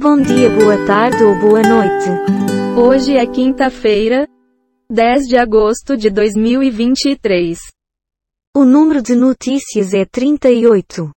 [0.00, 2.08] Bom dia, boa tarde ou boa noite.
[2.74, 4.26] Hoje é quinta-feira,
[4.90, 7.58] 10 de agosto de 2023.
[8.56, 11.10] O número de notícias é 38.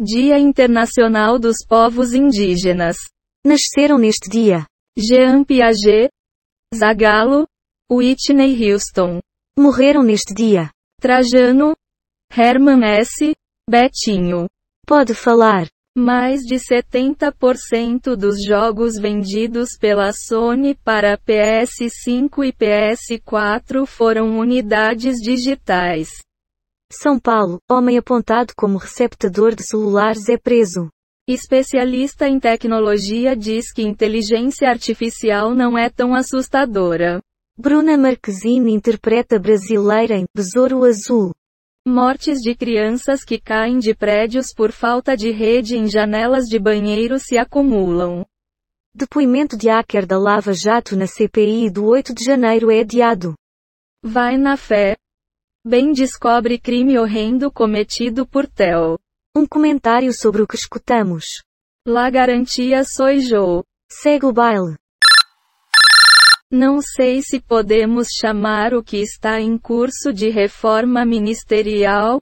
[0.00, 2.96] Dia Internacional dos Povos Indígenas.
[3.44, 4.64] Nasceram neste dia
[4.96, 6.10] Jean Piaget,
[6.74, 7.46] Zagallo,
[7.92, 9.20] Whitney Houston,
[9.58, 10.70] Morreram neste dia.
[10.98, 11.76] Trajano,
[12.34, 13.34] Herman S.,
[13.68, 14.46] Betinho.
[14.86, 15.68] Pode falar.
[15.94, 26.08] Mais de 70% dos jogos vendidos pela Sony para PS5 e PS4 foram unidades digitais.
[26.90, 30.88] São Paulo, homem apontado como receptador de celulares é preso.
[31.28, 37.20] Especialista em tecnologia diz que inteligência artificial não é tão assustadora.
[37.58, 41.32] Bruna Marquezine interpreta brasileira em Besouro Azul.
[41.84, 47.18] Mortes de crianças que caem de prédios por falta de rede em janelas de banheiro
[47.18, 48.24] se acumulam.
[48.94, 53.34] Depoimento de hacker da Lava Jato na CPI do 8 de janeiro é adiado.
[54.00, 54.96] Vai na fé.
[55.66, 58.96] Bem descobre crime horrendo cometido por Theo.
[59.36, 61.42] Um comentário sobre o que escutamos.
[61.84, 63.64] La garantia soy yo.
[63.90, 64.76] Segue o baile.
[66.54, 72.20] Não sei se podemos chamar o que está em curso de reforma ministerial,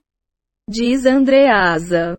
[0.69, 2.17] diz Andreasa.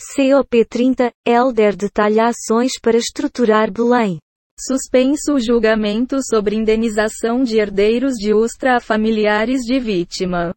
[0.00, 4.18] COP30, Helder detalha ações para estruturar Belém.
[4.58, 10.54] Suspenso o julgamento sobre indenização de herdeiros de Ustra a familiares de vítima.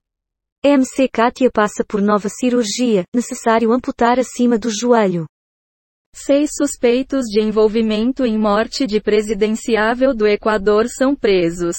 [0.63, 5.27] MC Kátia passa por nova cirurgia, necessário amputar acima do joelho.
[6.19, 11.77] Seis suspeitos de envolvimento em morte de presidenciável do Equador são presos.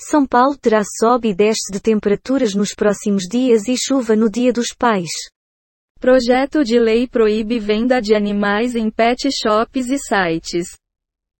[0.00, 4.50] São Paulo terá sobe e desce de temperaturas nos próximos dias e chuva no Dia
[4.50, 5.10] dos Pais.
[6.00, 10.68] Projeto de lei proíbe venda de animais em pet shops e sites.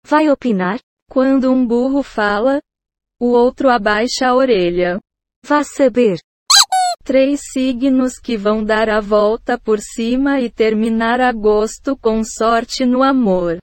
[0.04, 0.78] Vai opinar?
[1.08, 2.60] Quando um burro fala,
[3.18, 5.00] o outro abaixa a orelha.
[5.42, 6.18] Vá saber.
[7.03, 13.03] Três signos que vão dar a volta por cima e terminar agosto com sorte no
[13.03, 13.59] amor.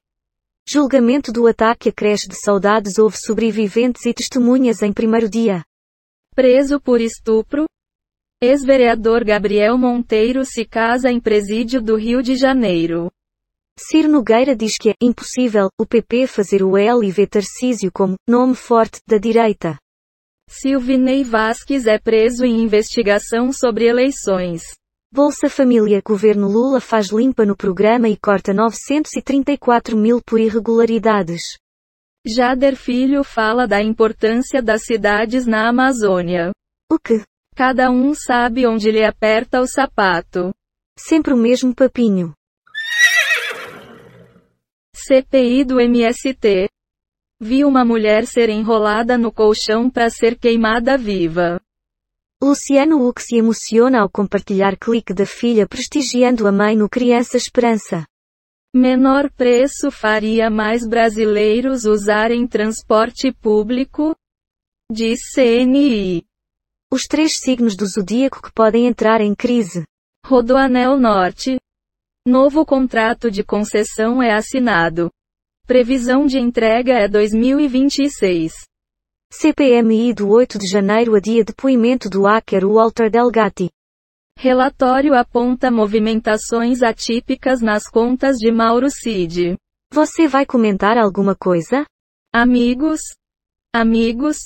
[0.68, 5.64] Julgamento do ataque a creche de saudades houve sobreviventes e testemunhas em primeiro dia.
[6.36, 7.66] Preso por estupro.
[8.42, 13.09] Ex-vereador Gabriel Monteiro se casa em presídio do Rio de Janeiro.
[13.80, 18.16] Ciro Nogueira diz que é impossível o PP fazer o L e ver Tarcísio como
[18.28, 19.78] nome forte da direita.
[20.50, 24.63] Silvinei Vasques é preso em investigação sobre eleições.
[25.13, 31.58] Bolsa Família Governo Lula faz limpa no programa e corta 934 mil por irregularidades.
[32.25, 36.52] Jader Filho fala da importância das cidades na Amazônia.
[36.91, 37.24] O que?
[37.56, 40.53] Cada um sabe onde lhe aperta o sapato.
[40.97, 42.34] Sempre o mesmo papinho.
[44.96, 46.68] CPI do MST.
[47.40, 51.62] Vi uma mulher ser enrolada no colchão para ser queimada viva.
[52.42, 58.08] Luciano Huck se emociona ao compartilhar clique da filha prestigiando a mãe no Criança Esperança.
[58.74, 64.16] Menor preço faria mais brasileiros usarem transporte público?
[64.92, 66.24] Diz CNI.
[66.92, 69.84] Os três signos do zodíaco que podem entrar em crise.
[70.26, 71.59] Rodoanel Norte.
[72.26, 75.12] Novo contrato de concessão é assinado.
[75.67, 78.53] Previsão de entrega é 2026.
[79.29, 83.69] CPMI do 8 de janeiro adia depoimento do hacker Walter Delgatti.
[84.39, 89.57] Relatório aponta movimentações atípicas nas contas de Mauro Cid.
[89.91, 91.85] Você vai comentar alguma coisa?
[92.34, 93.01] Amigos?
[93.75, 94.38] Amigos?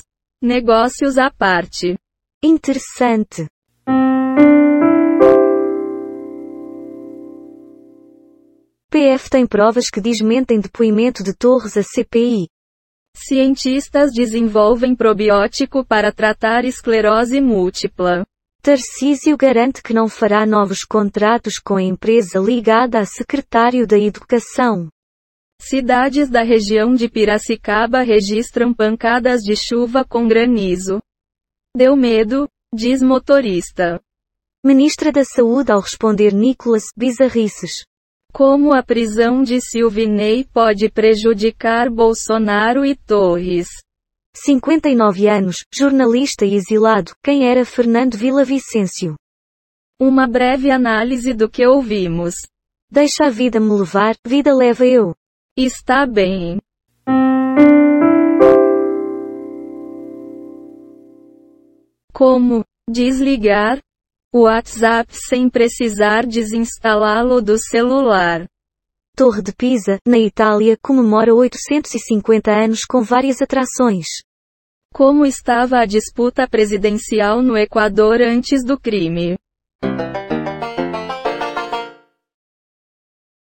[0.42, 2.00] Negócios à parte.
[2.44, 3.46] Interessante.
[9.02, 12.48] PF tem provas que desmentem depoimento de Torres à CPI.
[13.18, 18.24] Cientistas desenvolvem probiótico para tratar esclerose múltipla.
[18.62, 24.88] Tarcísio garante que não fará novos contratos com a empresa ligada a secretário da Educação.
[25.60, 31.02] Cidades da região de Piracicaba registram pancadas de chuva com granizo.
[31.76, 34.00] Deu medo, diz motorista.
[34.64, 37.84] Ministra da Saúde ao responder Nicolas Bizarrices.
[38.34, 43.68] Como a prisão de Silvinei pode prejudicar Bolsonaro e Torres?
[44.34, 49.16] 59 anos, jornalista e exilado, quem era Fernando Villavicencio?
[50.00, 52.36] Uma breve análise do que ouvimos.
[52.90, 55.14] Deixa a vida me levar, vida leva eu.
[55.58, 56.58] Está bem.
[62.14, 63.82] Como desligar
[64.34, 68.48] WhatsApp sem precisar desinstalá-lo do celular.
[69.14, 74.06] Torre de Pisa, na Itália, comemora 850 anos com várias atrações.
[74.94, 79.38] Como estava a disputa presidencial no Equador antes do crime?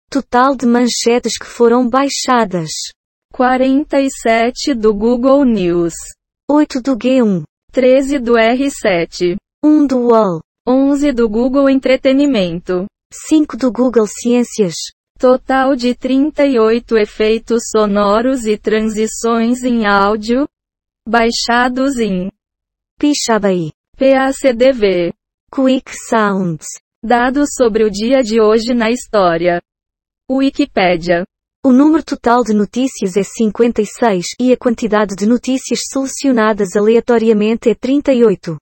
[0.08, 2.70] Total de manchetes que foram baixadas.
[3.34, 5.92] 47 do Google News.
[6.50, 7.42] 8 do G1.
[7.70, 9.36] 13 do R7.
[9.62, 10.40] 1 do UOL.
[10.66, 12.86] 11 do Google Entretenimento.
[13.12, 14.74] 5 do Google Ciências.
[15.18, 20.48] Total de 38 efeitos sonoros e transições em áudio.
[21.04, 22.30] Baixados em
[22.96, 23.72] Pixabay.
[23.98, 25.12] PACDV.
[25.52, 26.66] Quick Sounds.
[27.02, 29.60] Dados sobre o dia de hoje na história.
[30.30, 31.24] Wikipédia.
[31.66, 37.74] O número total de notícias é 56 e a quantidade de notícias selecionadas aleatoriamente é
[37.74, 38.61] 38.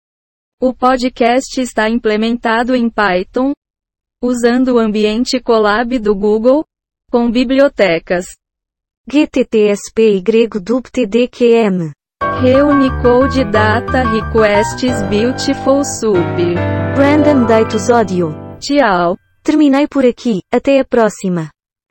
[0.58, 3.52] O podcast está implementado em Python,
[4.22, 6.64] usando o ambiente Colab do Google,
[7.10, 8.24] com bibliotecas
[9.06, 11.92] GTTSP y DubTDQM.
[12.40, 16.16] Reunicode Data Requests Beautiful Soup.
[16.96, 18.30] Random Datus Audio.
[18.58, 19.18] Tchau.
[19.42, 21.50] Terminei por aqui, até a próxima.